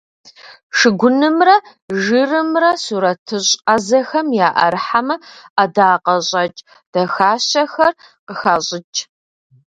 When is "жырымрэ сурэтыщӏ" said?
2.03-3.57